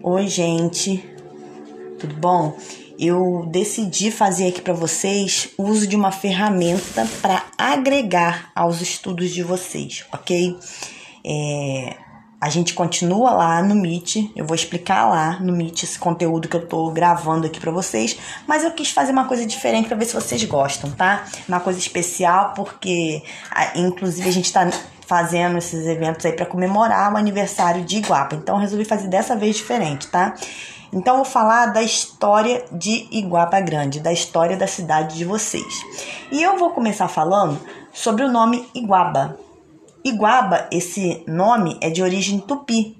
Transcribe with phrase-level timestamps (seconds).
[0.00, 1.04] Oi, gente.
[1.98, 2.56] Tudo bom?
[2.96, 9.42] Eu decidi fazer aqui para vocês uso de uma ferramenta para agregar aos estudos de
[9.42, 10.56] vocês, ok?
[11.24, 11.96] É,
[12.40, 16.56] a gente continua lá no Meet, eu vou explicar lá no Meet esse conteúdo que
[16.56, 18.16] eu tô gravando aqui para vocês,
[18.46, 21.24] mas eu quis fazer uma coisa diferente para ver se vocês gostam, tá?
[21.48, 23.22] Uma coisa especial porque
[23.74, 24.70] inclusive a gente tá
[25.06, 28.36] fazendo esses eventos aí para comemorar o aniversário de Iguapa.
[28.36, 30.34] Então eu resolvi fazer dessa vez diferente, tá?
[30.92, 35.82] Então eu vou falar da história de Iguapa Grande, da história da cidade de vocês.
[36.30, 37.58] E eu vou começar falando
[37.92, 39.47] sobre o nome Iguaba.
[40.04, 42.96] Iguaba, esse nome é de origem tupi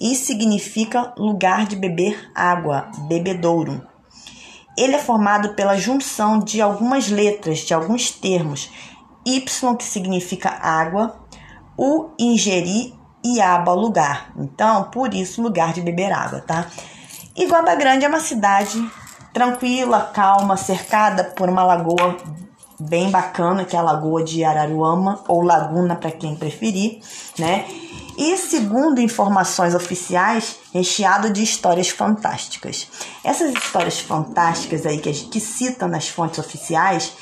[0.00, 3.86] e significa lugar de beber água, bebedouro.
[4.76, 8.70] Ele é formado pela junção de algumas letras, de alguns termos.
[9.26, 11.20] Y, que significa água,
[11.76, 14.32] U, ingerir e aba, lugar.
[14.38, 16.66] Então, por isso, lugar de beber água, tá?
[17.36, 18.82] Iguaba Grande é uma cidade
[19.34, 22.16] tranquila, calma, cercada por uma lagoa
[22.80, 27.00] bem bacana, que é a Lagoa de Araruama, ou Laguna para quem preferir,
[27.38, 27.66] né?
[28.16, 32.88] E segundo informações oficiais, recheado de histórias fantásticas.
[33.22, 37.12] Essas histórias fantásticas aí que, que citam nas fontes oficiais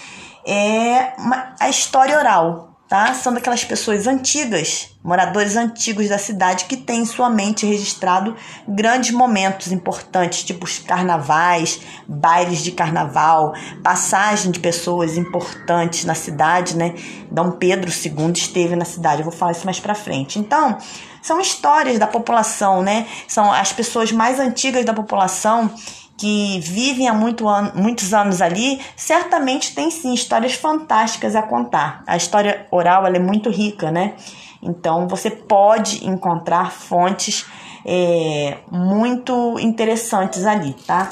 [0.47, 3.13] é uma, a história oral, tá?
[3.13, 8.35] São daquelas pessoas antigas, moradores antigos da cidade que têm em sua mente registrado
[8.67, 16.77] grandes momentos importantes, tipo os carnavais, bailes de carnaval, passagem de pessoas importantes na cidade,
[16.77, 16.95] né?
[17.31, 20.39] Dom Pedro II esteve na cidade, eu vou falar isso mais para frente.
[20.39, 20.79] Então,
[21.21, 23.07] são histórias da população, né?
[23.27, 25.71] São as pessoas mais antigas da população
[26.19, 32.03] que vivem há muito an muitos anos ali, certamente tem sim histórias fantásticas a contar.
[32.07, 34.15] A história oral é muito rica, né?
[34.61, 37.47] Então você pode encontrar fontes
[37.87, 41.09] é, muito interessantes ali, tá?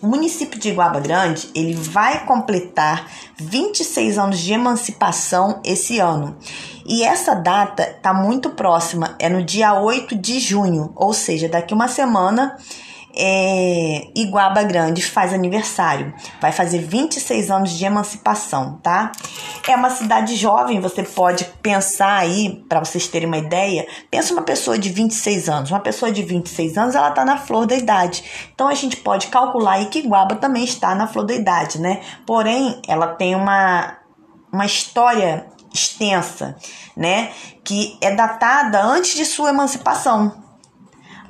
[0.00, 3.06] O município de Iguaba Grande ele vai completar
[3.36, 6.36] 26 anos de emancipação esse ano.
[6.86, 11.72] E essa data está muito próxima, é no dia 8 de junho, ou seja, daqui
[11.72, 12.56] uma semana
[13.14, 19.12] é, Iguaba Grande faz aniversário, vai fazer 26 anos de emancipação, tá?
[19.68, 24.42] É uma cidade jovem, você pode pensar aí, para vocês terem uma ideia, pensa uma
[24.42, 28.24] pessoa de 26 anos, uma pessoa de 26 anos, ela tá na flor da idade.
[28.54, 32.00] Então a gente pode calcular aí que Iguaba também está na flor da idade, né?
[32.26, 33.98] Porém, ela tem uma
[34.52, 36.54] uma história extensa,
[36.94, 37.32] né,
[37.64, 40.51] que é datada antes de sua emancipação,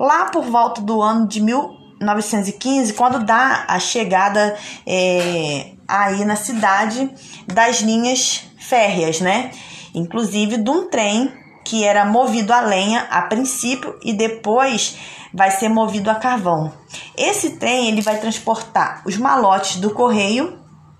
[0.03, 4.53] Lá por volta do ano de 1915, quando dá a chegada
[4.85, 7.09] é, aí na cidade
[7.47, 9.51] das linhas férreas, né?
[9.95, 11.31] Inclusive de um trem
[11.63, 14.97] que era movido a lenha a princípio e depois
[15.33, 16.73] vai ser movido a carvão.
[17.17, 20.59] Esse trem ele vai transportar os malotes do correio,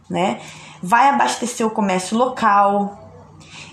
[0.09, 0.39] né?
[0.81, 2.97] Vai abastecer o comércio local.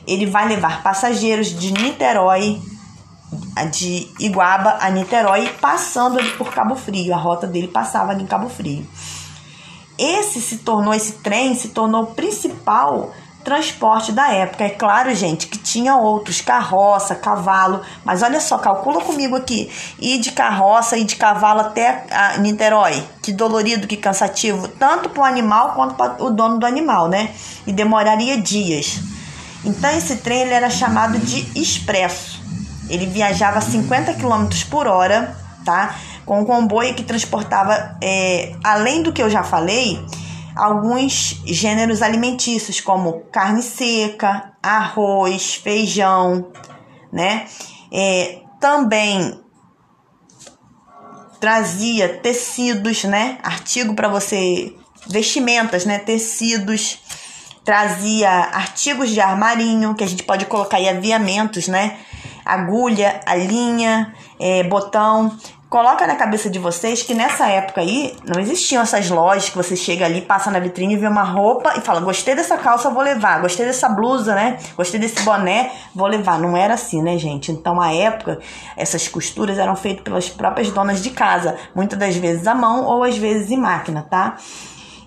[0.08, 2.60] Ele vai levar passageiros de Niterói,
[3.70, 7.14] de Iguaba a Niterói, passando ali por Cabo Frio.
[7.14, 8.86] A rota dele passava ali em Cabo Frio.
[9.98, 13.12] Esse se tornou, esse trem se tornou o principal
[13.44, 14.64] transporte da época.
[14.64, 20.18] É claro, gente, que tinha outros, carroça, cavalo, mas olha só, calcula comigo aqui, ir
[20.18, 22.06] de carroça e de cavalo até
[22.38, 23.02] Niterói.
[23.22, 27.34] Que dolorido, que cansativo, tanto para o animal quanto para o dono do animal, né?
[27.66, 29.00] E demoraria dias.
[29.64, 32.39] Então esse trem ele era chamado de expresso.
[32.90, 35.96] Ele viajava a 50 km por hora, tá?
[36.26, 40.04] Com um comboio que transportava, é, além do que eu já falei,
[40.56, 46.48] alguns gêneros alimentícios, como carne seca, arroz, feijão,
[47.12, 47.46] né?
[47.92, 49.40] É, também
[51.40, 53.38] trazia tecidos, né?
[53.42, 54.74] Artigo para você,
[55.08, 55.98] vestimentas, né?
[55.98, 56.98] Tecidos,
[57.64, 61.96] trazia artigos de armarinho que a gente pode colocar aí aviamentos, né?
[62.44, 65.36] Agulha, a linha, é, botão.
[65.70, 69.76] Coloca na cabeça de vocês que nessa época aí não existiam essas lojas que você
[69.76, 73.40] chega ali, passa na vitrine vê uma roupa e fala: gostei dessa calça, vou levar.
[73.40, 74.58] Gostei dessa blusa, né?
[74.76, 76.40] Gostei desse boné, vou levar.
[76.40, 77.52] Não era assim, né, gente?
[77.52, 78.40] Então, à época,
[78.76, 83.04] essas costuras eram feitas pelas próprias donas de casa, muitas das vezes à mão ou
[83.04, 84.38] às vezes em máquina, tá?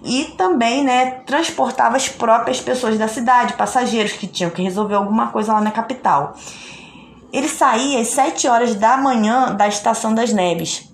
[0.05, 5.27] e também né, transportava as próprias pessoas da cidade, passageiros que tinham que resolver alguma
[5.27, 6.35] coisa lá na capital.
[7.33, 10.87] Ele saía às 7 horas da manhã da Estação das Neves.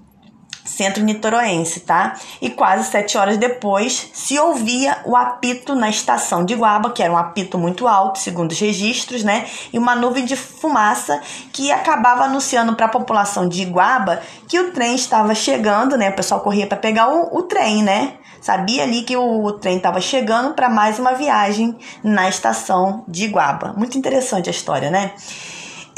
[0.63, 2.15] centro nitoroense, tá?
[2.39, 7.11] E quase sete horas depois se ouvia o apito na estação de Guaba, que era
[7.11, 9.47] um apito muito alto, segundo os registros, né?
[9.73, 11.19] E uma nuvem de fumaça
[11.51, 16.11] que acabava anunciando para a população de Iguaba que o trem estava chegando, né?
[16.11, 18.13] O pessoal corria para pegar o, o, trem, né?
[18.39, 23.25] Sabia ali que o, o trem estava chegando para mais uma viagem na estação de
[23.25, 23.73] Iguaba.
[23.75, 25.13] Muito interessante a história, né?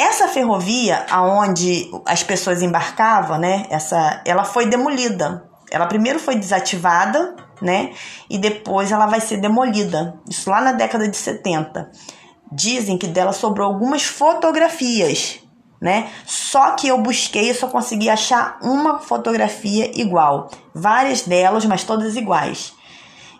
[0.01, 3.67] Essa ferrovia aonde as pessoas embarcavam, né?
[3.69, 5.47] Essa, ela foi demolida.
[5.69, 7.93] Ela primeiro foi desativada, né?
[8.27, 10.19] E depois ela vai ser demolida.
[10.27, 11.91] Isso lá na década de 70.
[12.51, 15.39] Dizem que dela sobrou algumas fotografias,
[15.79, 16.09] né?
[16.25, 20.49] Só que eu busquei e só consegui achar uma fotografia igual.
[20.73, 22.73] Várias delas, mas todas iguais.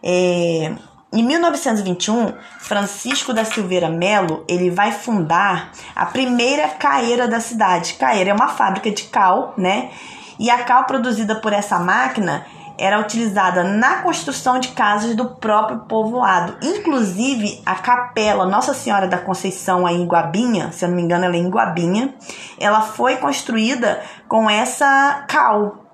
[0.03, 0.75] É,
[1.13, 7.95] em 1921, Francisco da Silveira Melo ele vai fundar a primeira caeira da cidade.
[7.95, 9.91] Caeira é uma fábrica de cal, né?
[10.39, 12.45] E a cal produzida por essa máquina
[12.77, 16.57] era utilizada na construção de casas do próprio povoado.
[16.63, 21.25] Inclusive, a capela Nossa Senhora da Conceição aí em Guabinha, se eu não me engano,
[21.25, 22.15] ela é em Guabinha,
[22.57, 25.85] ela foi construída com essa cal,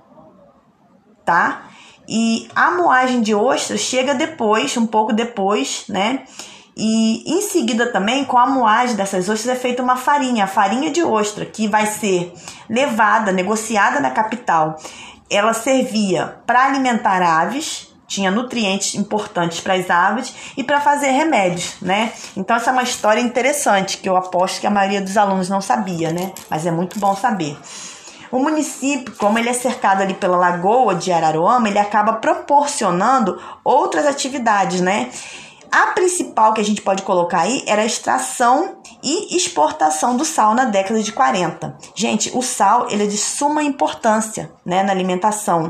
[1.25, 1.66] tá?
[2.07, 6.23] E a moagem de ostra chega depois, um pouco depois, né?
[6.79, 10.91] E em seguida também, com a moagem dessas ostras, é feita uma farinha, a farinha
[10.91, 12.31] de ostra, que vai ser
[12.69, 14.77] levada, negociada na capital.
[15.29, 21.75] Ela servia para alimentar aves, tinha nutrientes importantes para as aves e para fazer remédios,
[21.81, 22.13] né?
[22.37, 25.59] Então essa é uma história interessante que eu aposto que a maioria dos alunos não
[25.59, 26.31] sabia, né?
[26.47, 27.57] Mas é muito bom saber.
[28.31, 34.05] O município, como ele é cercado ali pela lagoa de Araruama, ele acaba proporcionando outras
[34.05, 35.09] atividades, né?
[35.71, 40.53] A principal que a gente pode colocar aí era a extração e exportação do sal
[40.53, 41.77] na década de 40.
[41.93, 45.69] Gente, o sal ele é de suma importância né, na alimentação.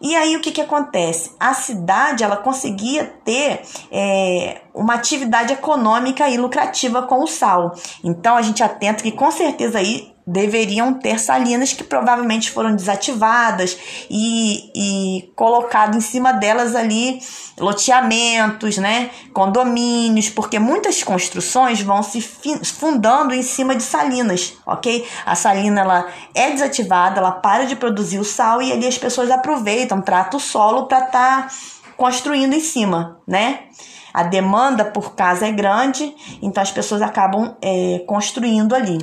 [0.00, 1.32] E aí o que, que acontece?
[1.38, 7.74] A cidade ela conseguia ter é, uma atividade econômica e lucrativa com o sal.
[8.02, 13.76] Então a gente atenta que com certeza aí deveriam ter salinas que provavelmente foram desativadas
[14.08, 17.20] e, e colocado em cima delas ali
[17.58, 25.06] loteamentos, né, condomínios, porque muitas construções vão se fundando em cima de salinas, ok?
[25.26, 29.30] A salina ela é desativada, ela para de produzir o sal e ali as pessoas
[29.30, 31.54] aproveitam, tratam o solo para estar tá
[31.96, 33.64] construindo em cima, né?
[34.12, 38.98] A demanda por casa é grande, então as pessoas acabam é, construindo ali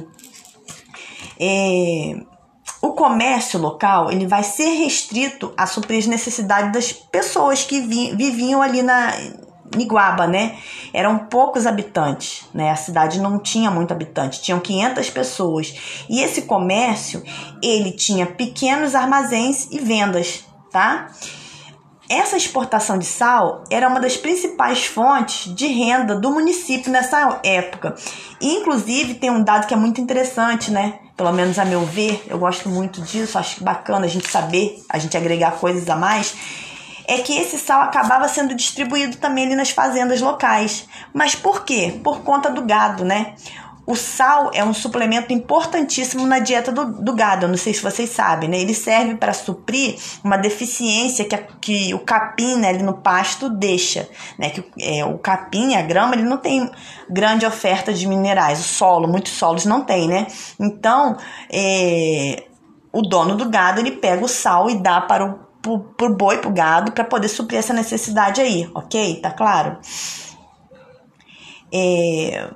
[1.42, 2.22] é,
[2.80, 8.16] o comércio local ele vai ser restrito a suprir as necessidades das pessoas que vi,
[8.16, 9.12] viviam ali na
[9.80, 10.58] Iguaba, né?
[10.94, 12.72] Eram poucos habitantes, né?
[12.72, 16.06] A cidade não tinha muito habitante, tinham 500 pessoas.
[16.10, 17.24] E esse comércio,
[17.64, 21.08] ele tinha pequenos armazéns e vendas, tá?
[22.10, 27.96] Essa exportação de sal era uma das principais fontes de renda do município nessa época.
[28.42, 31.00] E, inclusive, tem um dado que é muito interessante, né?
[31.21, 34.97] Pelo menos a meu ver, eu gosto muito disso, acho bacana a gente saber, a
[34.97, 36.33] gente agregar coisas a mais,
[37.07, 40.88] é que esse sal acabava sendo distribuído também ali nas fazendas locais.
[41.13, 42.00] Mas por quê?
[42.03, 43.35] Por conta do gado, né?
[43.92, 48.10] O sal é um suplemento importantíssimo na dieta do, do gado, não sei se vocês
[48.10, 48.58] sabem, né?
[48.58, 53.50] Ele serve para suprir uma deficiência que, a, que o capim né, ali no pasto
[53.50, 54.08] deixa,
[54.40, 54.50] né?
[54.50, 56.72] Que é, o capim, a grama, ele não tem
[57.10, 60.26] grande oferta de minerais, o solo, muitos solos não tem, né?
[60.58, 61.18] Então,
[61.52, 62.46] é,
[62.94, 66.40] o dono do gado, ele pega o sal e dá para o pro, pro boi,
[66.54, 69.19] gado, para poder suprir essa necessidade aí, ok?
[69.19, 69.80] Tá claro?
[71.74, 72.50] É,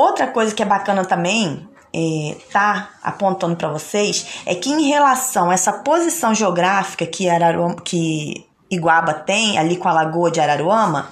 [0.00, 5.50] Outra coisa que é bacana também é, tá apontando para vocês é que em relação
[5.50, 11.10] a essa posição geográfica que Araruama, que Iguaba tem ali com a lagoa de Araruama,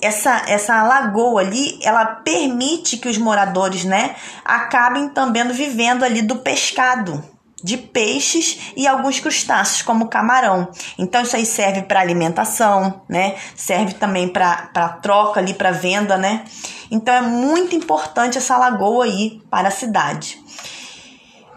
[0.00, 6.36] essa, essa lagoa ali, ela permite que os moradores, né, acabem também vivendo ali do
[6.36, 7.20] pescado,
[7.62, 10.68] de peixes e alguns crustáceos, como camarão.
[10.98, 13.36] Então, isso aí serve para alimentação, né?
[13.54, 16.44] Serve também para troca ali, para venda, né?
[16.90, 20.38] Então, é muito importante essa lagoa aí para a cidade.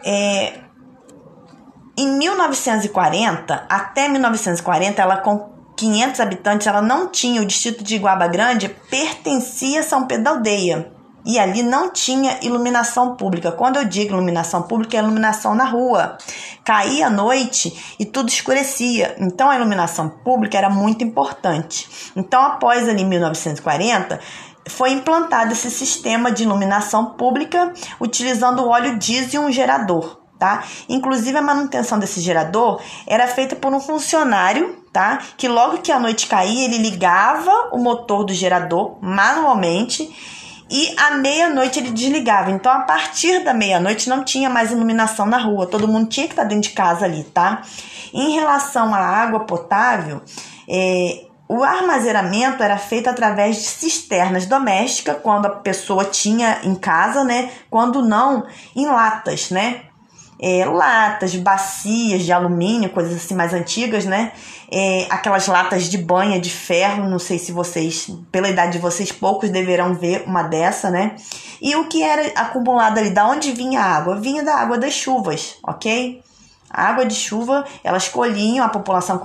[0.05, 0.59] É,
[1.97, 8.27] em 1940, até 1940, ela com 500 habitantes, ela não tinha o distrito de Iguaba
[8.27, 10.92] Grande, pertencia a São Pedro Aldeia
[11.25, 13.51] e ali não tinha iluminação pública.
[13.51, 16.17] Quando eu digo iluminação pública, é iluminação na rua.
[16.63, 19.15] Caía a noite e tudo escurecia.
[19.19, 22.11] Então a iluminação pública era muito importante.
[22.15, 24.19] Então, após ali 1940,
[24.67, 30.19] foi implantado esse sistema de iluminação pública utilizando óleo diesel e um gerador.
[30.39, 30.63] tá?
[30.89, 35.19] Inclusive a manutenção desse gerador era feita por um funcionário, tá?
[35.37, 40.13] Que logo que a noite caía, ele ligava o motor do gerador manualmente
[40.73, 42.49] e à meia-noite ele desligava.
[42.49, 46.33] Então, a partir da meia-noite não tinha mais iluminação na rua, todo mundo tinha que
[46.33, 47.61] estar dentro de casa ali, tá?
[48.11, 50.19] Em relação à água potável,
[50.67, 57.23] é, o armazenamento era feito através de cisternas domésticas, quando a pessoa tinha em casa,
[57.23, 57.51] né?
[57.69, 58.43] Quando não,
[58.75, 59.81] em latas, né?
[60.39, 64.31] É, latas, bacias de alumínio, coisas assim mais antigas, né?
[64.71, 69.11] É, aquelas latas de banha de ferro, não sei se vocês, pela idade de vocês,
[69.11, 71.15] poucos deverão ver uma dessa, né?
[71.61, 74.19] E o que era acumulado ali, da onde vinha a água?
[74.19, 76.21] Vinha da água das chuvas, ok?
[76.69, 79.21] A água de chuva, elas colhiam, a população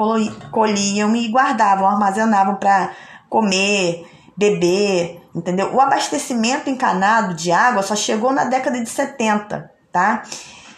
[0.52, 2.90] colhiam e guardavam, armazenavam para
[3.28, 5.74] comer, beber, entendeu?
[5.74, 10.22] O abastecimento encanado de água só chegou na década de 70, tá?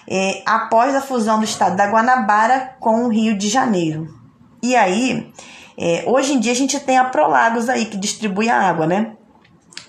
[0.09, 4.09] É, após a fusão do estado da Guanabara com o Rio de Janeiro.
[4.63, 5.33] E aí,
[5.79, 9.13] é, hoje em dia a gente tem a Prolagos aí que distribui a água, né?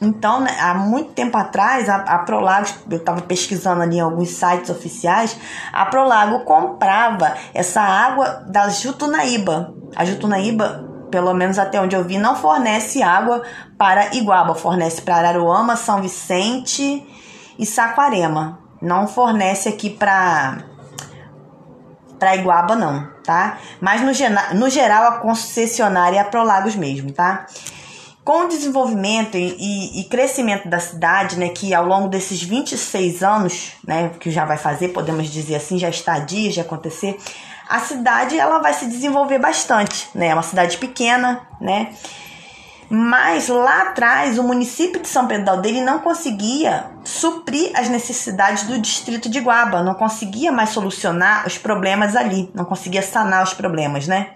[0.02, 4.30] Então, né, há muito tempo atrás, a, a Prolago, eu estava pesquisando ali em alguns
[4.30, 5.38] sites oficiais,
[5.72, 9.76] a Prolago comprava essa água da Jutunaíba.
[9.96, 13.44] A Jutunaíba, pelo menos até onde eu vi, não fornece água
[13.78, 17.06] para Iguaba, fornece para Araruama, São Vicente
[17.60, 18.61] e Saquarema.
[18.82, 20.64] Não fornece aqui para
[22.18, 23.58] para Iguaba não, tá?
[23.80, 27.48] Mas no, no geral a concessionária é a Prolagos mesmo, tá?
[28.24, 33.72] Com o desenvolvimento e, e, crescimento da cidade, né, que ao longo desses 26 anos,
[33.84, 37.18] né, que já vai fazer, podemos dizer assim, já está a dia de acontecer,
[37.68, 40.28] a cidade ela vai se desenvolver bastante, né?
[40.28, 41.92] É uma cidade pequena, né?
[42.88, 48.64] Mas lá atrás o município de São Pedro da Aldeia não conseguia suprir as necessidades
[48.64, 53.54] do distrito de Guaba, não conseguia mais solucionar os problemas ali, não conseguia sanar os
[53.54, 54.32] problemas, né?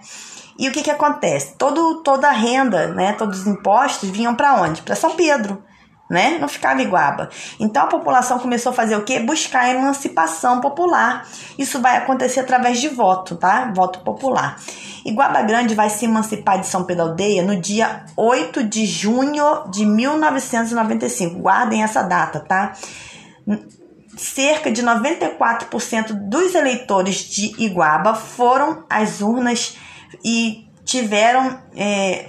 [0.58, 1.54] E o que, que acontece?
[1.58, 4.82] Todo, toda a renda, né, todos os impostos vinham para onde?
[4.82, 5.62] Para São Pedro,
[6.08, 6.38] né?
[6.38, 7.28] Não ficava Iguaba.
[7.58, 9.18] Então a população começou a fazer o quê?
[9.20, 11.26] Buscar a emancipação popular.
[11.58, 13.72] Isso vai acontecer através de voto, tá?
[13.74, 14.56] Voto popular.
[15.04, 19.84] Iguaba Grande vai se emancipar de São Pedro Aldeia no dia 8 de junho de
[19.84, 21.38] 1995.
[21.40, 22.72] Guardem essa data, tá?
[24.16, 29.76] Cerca de 94% dos eleitores de Iguaba foram às urnas
[30.24, 32.26] e tiveram é,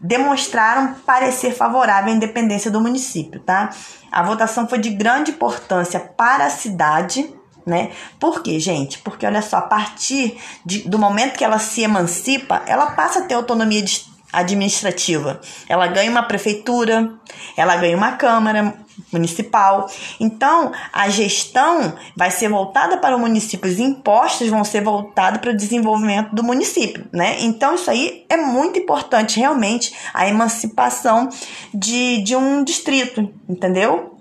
[0.00, 3.70] demonstraram parecer favorável à independência do município, tá?
[4.10, 7.32] A votação foi de grande importância para a cidade,
[7.66, 7.90] né?
[8.18, 8.98] Por quê, gente?
[8.98, 13.22] Porque olha só, a partir de, do momento que ela se emancipa, ela passa a
[13.22, 13.84] ter autonomia
[14.32, 15.40] administrativa.
[15.68, 17.12] Ela ganha uma prefeitura,
[17.56, 18.74] ela ganha uma câmara
[19.12, 19.88] municipal.
[20.20, 25.50] Então, a gestão vai ser voltada para o município, os impostos vão ser voltados para
[25.50, 27.36] o desenvolvimento do município, né?
[27.40, 31.28] Então, isso aí é muito importante, realmente, a emancipação
[31.72, 34.12] de, de um distrito, entendeu?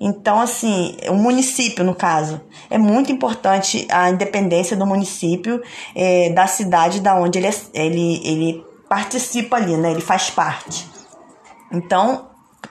[0.00, 5.60] Então, assim, o município, no caso, é muito importante a independência do município,
[5.94, 9.90] é, da cidade da onde ele, é, ele, ele participa ali, né?
[9.90, 10.86] Ele faz parte.
[11.72, 12.27] Então,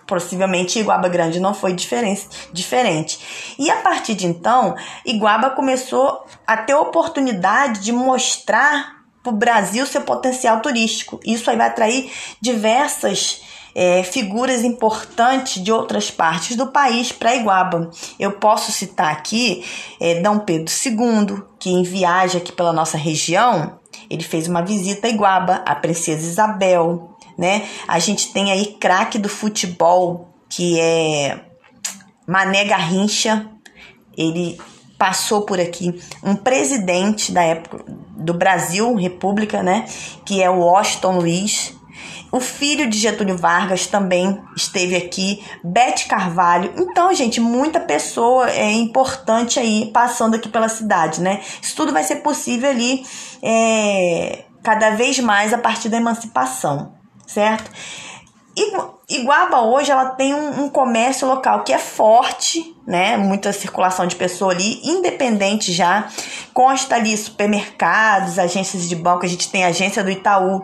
[0.08, 3.56] possivelmente Iguaba Grande não foi diferente.
[3.60, 9.86] E a partir de então, Iguaba começou a ter oportunidade de mostrar para o Brasil
[9.86, 11.20] seu potencial turístico.
[11.26, 12.10] Isso aí vai atrair
[12.42, 13.42] diversas
[13.76, 17.92] é, figuras importantes de outras partes do país para Iguaba.
[18.18, 19.64] Eu posso citar aqui
[20.00, 23.78] é, Dom Pedro II, que em viagem aqui pela nossa região,
[24.10, 27.68] ele fez uma visita a Iguaba, a Princesa Isabel, né?
[27.88, 31.40] A gente tem aí craque do futebol, que é
[32.26, 33.46] Mané Garrincha,
[34.18, 34.58] ele
[34.98, 39.86] passou por aqui um presidente da época do Brasil, República, né,
[40.26, 41.78] que é o Washington Luiz,
[42.32, 46.74] o filho de Getúlio Vargas também esteve aqui, Bete Carvalho.
[46.78, 51.42] Então, gente, muita pessoa é importante aí passando aqui pela cidade, né?
[51.62, 53.06] Isso tudo vai ser possível ali
[53.42, 56.97] é, cada vez mais a partir da emancipação,
[57.28, 57.70] certo?
[59.08, 63.16] Iguaba hoje ela tem um, um, comércio local que é forte, né?
[63.16, 66.08] Muita circulação de pessoa ali, independente já.
[66.56, 70.64] Consta ali supermercados, agências de banco, a gente tem agência do Itaú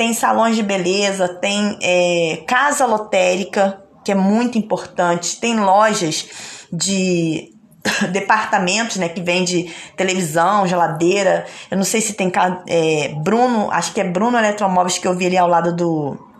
[0.00, 6.26] tem salões de beleza, tem é, casa lotérica, que é muito importante, tem lojas
[6.72, 7.52] de
[8.12, 11.46] departamentos, né, que vende televisão, geladeira.
[11.70, 12.30] Eu não sei se tem
[12.66, 16.30] é, Bruno, acho que é Bruno Eletromóveis que eu vi ali ao lado do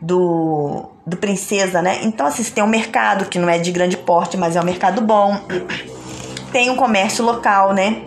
[0.00, 2.00] do, do Princesa, né?
[2.02, 5.00] Então assim, tem um mercado que não é de grande porte, mas é um mercado
[5.02, 5.40] bom.
[6.52, 8.02] tem um comércio local, né?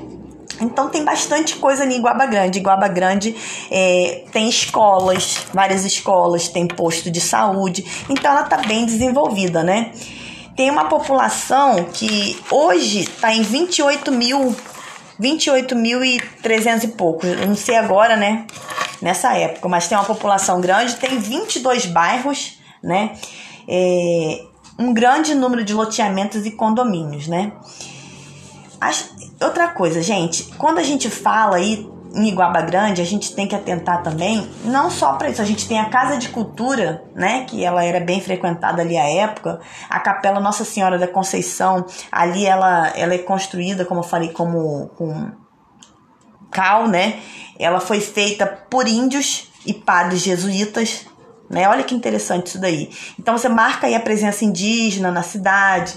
[0.62, 2.60] Então tem bastante coisa em Iguaba Grande.
[2.60, 3.36] Iguaba Grande
[3.70, 9.92] é, tem escolas, várias escolas, tem posto de saúde, então ela está bem desenvolvida, né?
[10.62, 14.56] Tem uma população que hoje está em 28 mil,
[15.20, 17.26] 28.300 e pouco.
[17.26, 18.46] Eu não sei agora, né?
[19.02, 23.18] Nessa época, mas tem uma população grande, tem 22 bairros, né?
[23.68, 24.44] É,
[24.78, 27.54] um grande número de loteamentos e condomínios, né?
[28.80, 29.10] As,
[29.42, 33.56] outra coisa, gente, quando a gente fala aí em Iguaba Grande, a gente tem que
[33.56, 37.64] atentar também, não só para isso, a gente tem a Casa de Cultura, né, que
[37.64, 42.92] ela era bem frequentada ali à época, a Capela Nossa Senhora da Conceição, ali ela,
[42.96, 45.32] ela é construída, como eu falei, como com
[46.52, 47.20] cal, né,
[47.58, 51.06] ela foi feita por índios e padres jesuítas,
[51.50, 52.90] né, olha que interessante isso daí.
[53.20, 55.94] Então você marca aí a presença indígena na cidade,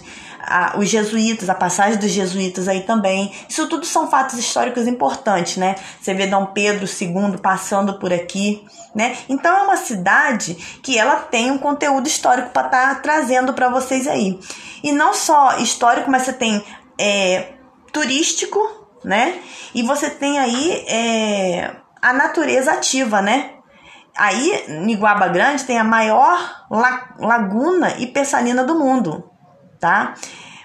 [0.47, 3.33] a, os jesuítas, a passagem dos jesuítas aí também.
[3.49, 5.75] Isso tudo são fatos históricos importantes, né?
[6.01, 9.17] Você vê Dom Pedro II passando por aqui, né?
[9.29, 13.69] Então é uma cidade que ela tem um conteúdo histórico para estar tá trazendo para
[13.69, 14.39] vocês aí.
[14.83, 16.63] E não só histórico, mas você tem
[16.99, 17.53] é,
[17.93, 18.59] turístico,
[19.03, 19.41] né?
[19.75, 23.51] E você tem aí é, a natureza ativa, né?
[24.17, 26.67] Aí, Iguaba Grande, tem a maior
[27.19, 29.34] laguna e pessalina do mundo
[29.85, 30.15] tá?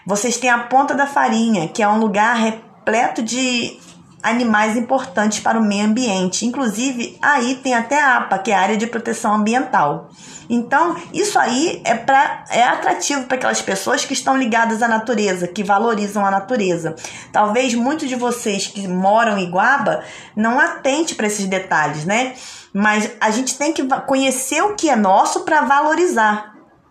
[0.05, 3.77] Vocês têm a Ponta da Farinha, que é um lugar repleto de
[4.23, 6.45] animais importantes para o meio ambiente.
[6.45, 10.09] Inclusive, aí tem até a APA, que é a área de proteção ambiental.
[10.49, 15.47] Então, isso aí é, pra, é atrativo para aquelas pessoas que estão ligadas à natureza,
[15.47, 16.95] que valorizam a natureza.
[17.33, 20.01] Talvez muitos de vocês que moram em Iguaba
[20.33, 22.35] não atente para esses detalhes, né?
[22.73, 26.48] Mas a gente tem que conhecer o que é nosso para valorizar.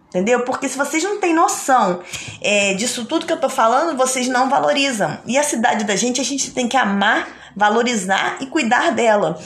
[0.08, 0.40] Entendeu?
[0.40, 2.00] Porque se vocês não têm noção
[2.40, 5.18] é, disso tudo que eu tô falando, vocês não valorizam.
[5.26, 9.38] E a cidade da gente, a gente tem que amar, valorizar e cuidar dela.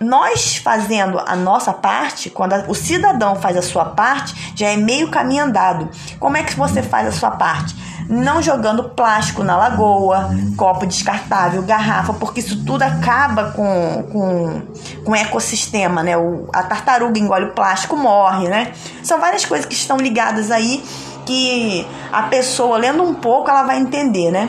[0.00, 5.10] Nós fazendo a nossa parte, quando o cidadão faz a sua parte, já é meio
[5.10, 5.88] caminho andado.
[6.20, 7.74] Como é que você faz a sua parte?
[8.08, 14.62] não jogando plástico na lagoa, copo descartável, garrafa, porque isso tudo acaba com, com,
[15.04, 16.16] com o ecossistema, né?
[16.16, 18.72] O, a tartaruga engole o plástico, morre, né?
[19.02, 20.82] São várias coisas que estão ligadas aí
[21.26, 24.48] que a pessoa, lendo um pouco, ela vai entender, né?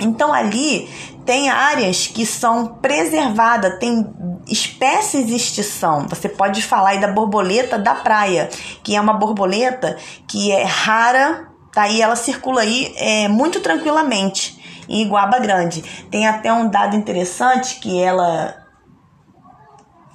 [0.00, 0.88] Então ali
[1.24, 4.04] tem áreas que são preservadas, tem
[4.46, 6.06] espécies de extinção.
[6.08, 8.48] Você pode falar aí da borboleta da praia,
[8.82, 11.88] que é uma borboleta que é rara Tá?
[11.88, 15.82] E ela circula aí é, muito tranquilamente em Iguaba Grande.
[16.10, 18.54] Tem até um dado interessante que ela,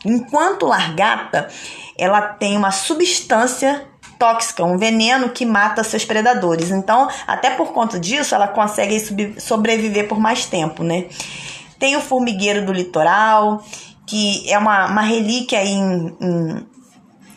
[0.05, 1.49] enquanto largata,
[1.97, 3.87] ela tem uma substância
[4.19, 6.69] tóxica, um veneno que mata seus predadores.
[6.69, 11.05] Então, até por conta disso, ela consegue sobreviver por mais tempo, né?
[11.79, 13.63] Tem o formigueiro do litoral,
[14.07, 16.67] que é uma, uma relíquia em, em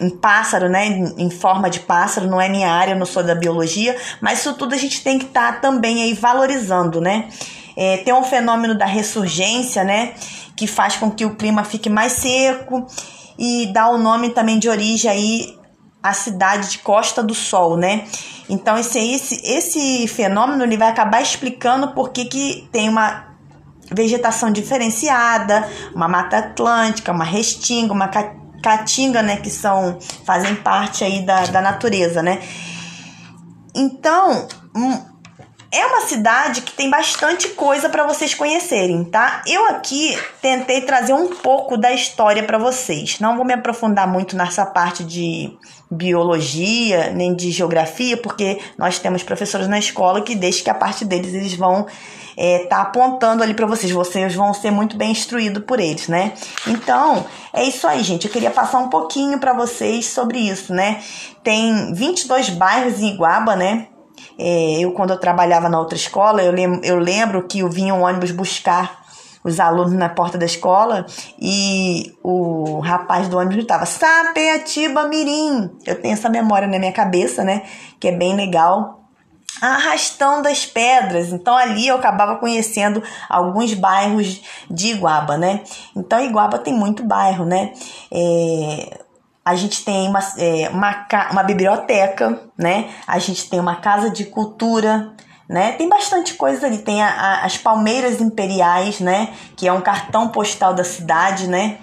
[0.00, 3.34] em pássaro, né, em, forma de pássaro, não é minha área, eu não sou da
[3.34, 7.28] biologia, mas isso tudo a gente tem que estar tá também aí valorizando, né?
[7.76, 10.14] É, tem um fenômeno da ressurgência, né,
[10.56, 12.86] que faz com que o clima fique mais seco
[13.38, 15.58] e dá o nome também de origem aí
[16.02, 18.04] à cidade de Costa do Sol, né?
[18.48, 23.29] Então esse esse esse fenômeno ele vai acabar explicando por que, que tem uma
[23.90, 28.08] vegetação diferenciada, uma mata atlântica, uma restinga, uma
[28.62, 32.40] caatinga, né, que são fazem parte aí da, da natureza, né?
[33.74, 35.10] Então, hum,
[35.72, 39.42] é uma cidade que tem bastante coisa para vocês conhecerem, tá?
[39.46, 43.20] Eu aqui tentei trazer um pouco da história para vocês.
[43.20, 45.56] Não vou me aprofundar muito nessa parte de
[45.88, 51.04] biologia, nem de geografia, porque nós temos professores na escola que desde que a parte
[51.04, 51.86] deles eles vão
[52.42, 53.92] é, tá apontando ali para vocês.
[53.92, 56.32] Vocês vão ser muito bem instruídos por eles, né?
[56.66, 58.26] Então, é isso aí, gente.
[58.26, 61.02] Eu queria passar um pouquinho para vocês sobre isso, né?
[61.44, 63.88] Tem 22 bairros em Iguaba, né?
[64.38, 67.94] É, eu, quando eu trabalhava na outra escola, eu, lem eu lembro que eu vinha
[67.94, 69.00] um ônibus buscar
[69.44, 71.04] os alunos na porta da escola
[71.38, 75.70] e o rapaz do ônibus gritava Sapeatiba Mirim.
[75.86, 77.64] Eu tenho essa memória na minha cabeça, né?
[77.98, 78.99] Que é bem legal
[79.60, 81.32] arrastão das pedras.
[81.32, 85.62] Então ali eu acabava conhecendo alguns bairros de Iguaba, né?
[85.96, 87.72] Então Iguaba tem muito bairro, né?
[88.12, 89.00] É,
[89.44, 92.90] a gente tem uma, é, uma, uma biblioteca, né?
[93.06, 95.12] A gente tem uma casa de cultura,
[95.48, 95.72] né?
[95.72, 96.78] Tem bastante coisa ali.
[96.78, 99.30] Tem a, a, as Palmeiras Imperiais, né?
[99.56, 101.78] Que é um cartão postal da cidade, né?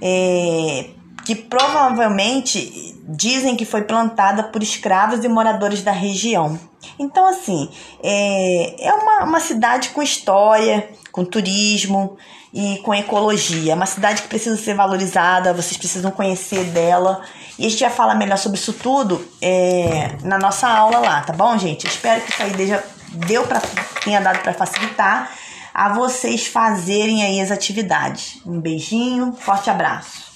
[0.00, 0.90] É,
[1.24, 6.58] que provavelmente dizem que foi plantada por escravos e moradores da região.
[6.98, 7.68] Então, assim,
[8.02, 12.16] é, é uma, uma cidade com história, com turismo
[12.52, 13.72] e com ecologia.
[13.72, 17.22] É uma cidade que precisa ser valorizada, vocês precisam conhecer dela.
[17.58, 21.32] E a gente vai falar melhor sobre isso tudo é, na nossa aula lá, tá
[21.32, 21.86] bom, gente?
[21.86, 22.82] espero que isso aí já
[23.26, 23.60] deu pra,
[24.02, 25.30] tenha dado para facilitar
[25.74, 28.40] a vocês fazerem aí as atividades.
[28.46, 30.31] Um beijinho, forte abraço.